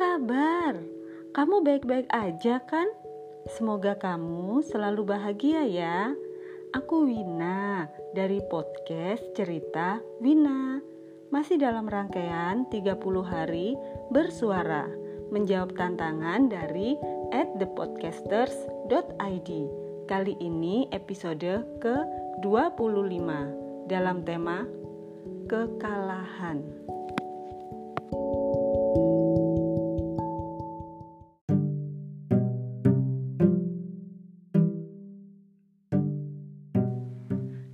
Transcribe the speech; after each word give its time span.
kabar? 0.00 0.78
Kamu 1.34 1.66
baik-baik 1.66 2.06
aja 2.14 2.62
kan? 2.62 2.86
Semoga 3.50 3.98
kamu 3.98 4.62
selalu 4.62 5.02
bahagia 5.02 5.66
ya. 5.66 6.14
Aku 6.72 7.10
Wina 7.10 7.90
dari 8.14 8.38
podcast 8.46 9.34
Cerita 9.34 9.98
Wina. 10.22 10.78
Masih 11.34 11.58
dalam 11.58 11.90
rangkaian 11.90 12.64
30 12.70 12.96
hari 13.26 13.74
bersuara 14.14 14.86
menjawab 15.34 15.74
tantangan 15.74 16.48
dari 16.48 16.94
at 17.34 17.50
thepodcasters.id. 17.58 19.50
Kali 20.06 20.34
ini 20.38 20.86
episode 20.94 21.66
ke-25 21.82 23.28
dalam 23.90 24.22
tema 24.22 24.64
kekalahan. 25.50 26.79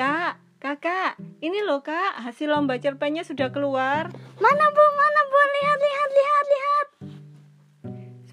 Kak, 0.00 0.40
kakak, 0.64 1.20
ini 1.44 1.60
loh 1.60 1.84
kak, 1.84 2.24
hasil 2.24 2.48
lomba 2.48 2.80
cerpennya 2.80 3.20
sudah 3.20 3.52
keluar. 3.52 4.08
Mana 4.40 4.66
bu, 4.72 4.84
mana 4.96 5.22
bu, 5.28 5.40
lihat, 5.44 5.78
lihat, 5.84 6.10
lihat, 6.16 6.44
lihat. 6.48 6.86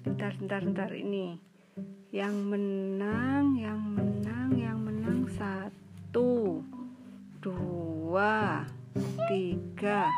Sebentar, 0.00 0.32
sebentar, 0.32 0.60
sebentar 0.64 0.90
ini. 0.96 1.36
Yang 2.08 2.36
menang, 2.40 3.60
yang 3.60 3.84
menang, 3.84 4.56
yang 4.56 4.80
menang 4.80 5.28
satu, 5.36 6.64
dua, 7.44 8.64
tiga. 9.28 10.08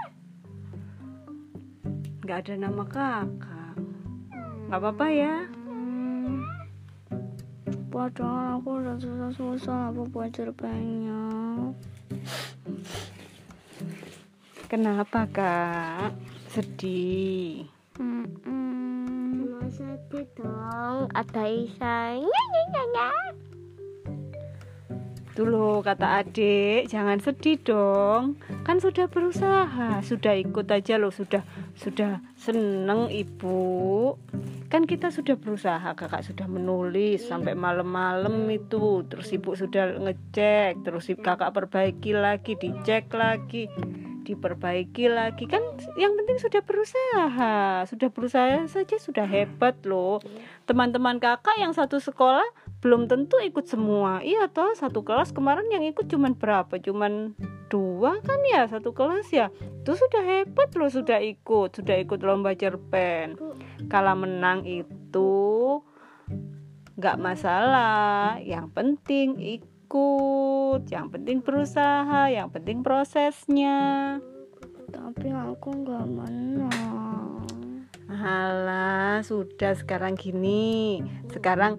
Gak 2.30 2.46
ada 2.46 2.54
nama 2.62 2.86
kakak. 2.86 3.74
Gak 4.70 4.78
apa-apa 4.78 5.06
ya. 5.10 5.50
Padahal 8.00 8.56
aku 8.56 8.80
udah 8.80 8.96
susah-susah 8.96 9.92
apa 9.92 10.02
buat 10.08 10.32
cerpennya. 10.32 11.20
Kenapa 14.72 15.28
kak? 15.28 16.16
Sedih. 16.48 17.68
Hmm, 18.00 18.24
hmm. 18.48 19.68
sedih 19.68 20.24
dong, 20.32 21.12
ada 21.12 21.44
Isa. 21.44 22.16
Nya, 22.24 22.42
nya, 22.72 23.12
loh 25.46 25.84
kata 25.84 26.24
adik, 26.24 26.88
jangan 26.88 27.20
sedih 27.20 27.60
dong. 27.60 28.40
Kan 28.66 28.80
sudah 28.80 29.06
berusaha, 29.06 30.02
sudah 30.02 30.34
ikut 30.36 30.66
aja 30.68 30.98
loh, 30.98 31.12
sudah 31.12 31.44
sudah 31.76 32.24
seneng 32.34 33.12
ibu. 33.12 34.16
Kan 34.70 34.86
kita 34.86 35.10
sudah 35.10 35.34
berusaha, 35.34 35.94
kakak 35.98 36.22
sudah 36.22 36.46
menulis 36.46 37.26
sampai 37.26 37.58
malam-malam 37.58 38.46
itu. 38.50 39.02
Terus 39.06 39.28
ibu 39.34 39.54
sudah 39.54 39.98
ngecek, 39.98 40.82
terus 40.86 41.10
kakak 41.18 41.54
perbaiki 41.54 42.14
lagi, 42.14 42.54
dicek 42.54 43.10
lagi, 43.14 43.66
diperbaiki 44.24 45.10
lagi. 45.10 45.48
Kan 45.48 45.62
yang 45.96 46.14
penting 46.14 46.38
sudah 46.38 46.62
berusaha, 46.62 47.84
sudah 47.88 48.08
berusaha 48.12 48.64
saja 48.68 48.96
sudah 49.00 49.26
hebat 49.26 49.76
loh. 49.88 50.22
Teman-teman 50.68 51.18
kakak 51.18 51.56
yang 51.58 51.72
satu 51.74 51.98
sekolah 51.98 52.44
belum 52.80 53.08
tentu 53.08 53.36
ikut 53.40 53.66
semua. 53.66 54.24
Iya 54.24 54.48
toh 54.48 54.72
satu 54.76 55.02
kelas 55.04 55.34
kemarin 55.34 55.68
yang 55.68 55.84
ikut 55.84 56.08
cuman 56.08 56.36
berapa? 56.36 56.80
Cuman 56.80 57.36
dua 57.68 58.20
kan 58.24 58.40
ya 58.48 58.64
satu 58.68 58.92
kelas 58.96 59.28
ya? 59.32 59.52
Itu 59.82 59.96
sudah 59.96 60.22
hebat 60.22 60.72
loh 60.76 60.88
sudah 60.88 61.20
ikut. 61.20 61.76
Sudah 61.76 61.96
ikut 62.00 62.20
lomba 62.24 62.56
cerpen. 62.56 63.36
Kalau 63.88 64.14
menang 64.16 64.64
itu 64.64 65.80
nggak 67.00 67.16
masalah. 67.20 68.40
Yang 68.40 68.66
penting 68.76 69.28
ikut 69.40 69.79
yang 70.86 71.10
penting 71.10 71.42
berusaha 71.42 72.30
yang 72.30 72.46
penting 72.54 72.86
prosesnya 72.86 74.18
Tapi 74.90 75.30
aku 75.30 75.70
nggak 75.86 76.06
menang. 76.10 77.46
Alah, 78.10 79.22
sudah 79.22 79.78
sekarang 79.78 80.18
gini. 80.18 80.98
Sekarang 81.30 81.78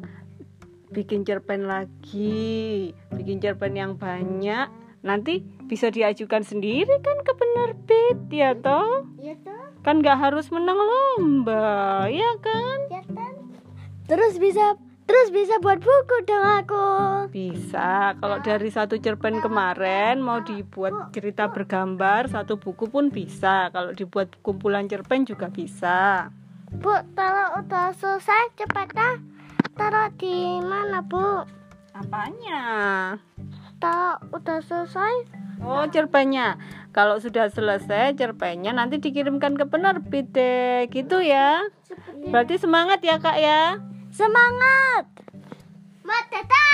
bikin 0.92 1.28
cerpen 1.28 1.68
lagi, 1.68 2.92
bikin 3.12 3.44
cerpen 3.44 3.76
yang 3.76 4.00
banyak. 4.00 4.72
Nanti 5.04 5.44
bisa 5.68 5.92
diajukan 5.92 6.44
sendiri 6.48 7.04
kan 7.04 7.20
ke 7.26 7.34
penerbit, 7.36 8.18
ya 8.32 8.56
toh? 8.56 9.08
Iya 9.20 9.36
toh, 9.44 9.76
Kan 9.84 10.00
nggak 10.00 10.20
harus 10.30 10.48
menang 10.54 10.78
lomba, 10.78 12.06
ya 12.08 12.32
kan? 12.40 12.80
ya 12.88 13.04
kan. 13.12 13.34
Terus 14.06 14.40
bisa, 14.40 14.80
terus 15.06 15.28
bisa 15.34 15.60
buat 15.60 15.80
buku 15.80 16.18
dong 16.26 16.46
aku. 16.66 16.88
Bisa. 17.34 18.16
Kalau 18.18 18.38
dari 18.42 18.70
satu 18.72 18.98
cerpen 18.98 19.40
kemarin 19.40 20.20
mau 20.24 20.42
dibuat 20.42 21.14
cerita 21.16 21.52
bergambar, 21.52 22.32
satu 22.32 22.58
buku 22.58 22.88
pun 22.88 23.12
bisa. 23.12 23.70
Kalau 23.70 23.92
dibuat 23.92 24.38
kumpulan 24.42 24.88
cerpen 24.88 25.28
juga 25.28 25.52
bisa. 25.52 26.32
Bu, 26.72 26.96
kalau 27.14 27.60
udah 27.60 27.92
selesai 27.92 28.56
cepatnya 28.56 29.20
taruh 29.76 30.08
di 30.16 30.60
mana 30.64 31.04
bu? 31.04 31.44
Apanya? 31.92 32.64
Taruh 33.84 34.18
udah 34.32 34.64
selesai 34.64 35.42
Oh, 35.62 35.86
cerpennya. 35.94 36.58
Kalau 36.90 37.22
sudah 37.22 37.46
selesai 37.54 38.18
cerpennya 38.18 38.74
nanti 38.74 38.98
dikirimkan 38.98 39.54
ke 39.54 39.66
penerbit 39.70 40.34
deh. 40.34 40.90
Gitu 40.90 41.22
ya. 41.22 41.62
Berarti 42.34 42.58
semangat 42.58 43.06
ya, 43.06 43.22
Kak 43.22 43.38
ya. 43.38 43.78
Semangat. 44.12 45.08
Matata. 46.04 46.68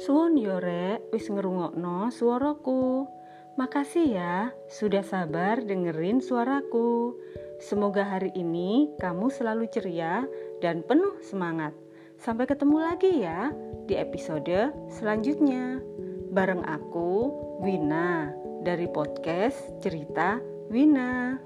Suwun 0.00 0.40
yo 0.40 0.56
rek, 0.56 1.12
wis 1.12 1.28
ngerungokno 1.28 2.08
suaraku. 2.08 3.04
Makasih 3.60 4.08
ya 4.14 4.36
sudah 4.72 5.04
sabar 5.04 5.60
dengerin 5.60 6.24
suaraku. 6.24 7.12
Semoga 7.60 8.06
hari 8.06 8.32
ini 8.32 8.94
kamu 8.96 9.28
selalu 9.28 9.66
ceria 9.68 10.24
dan 10.62 10.86
penuh 10.86 11.18
semangat. 11.20 11.74
Sampai 12.18 12.50
ketemu 12.50 12.82
lagi 12.82 13.22
ya 13.22 13.54
di 13.86 13.94
episode 13.94 14.74
selanjutnya. 14.90 15.78
Bareng 16.34 16.66
aku, 16.66 17.30
Wina, 17.62 18.34
dari 18.66 18.90
podcast 18.90 19.78
Cerita 19.78 20.42
Wina. 20.66 21.38